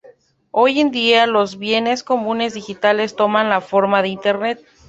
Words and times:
Hoy 0.49 0.79
en 0.79 0.89
día, 0.89 1.27
los 1.27 1.59
bienes 1.59 2.01
comunes 2.03 2.55
digitales 2.55 3.15
toman 3.15 3.49
la 3.49 3.61
forma 3.61 4.01
de 4.01 4.07
Internet. 4.09 4.59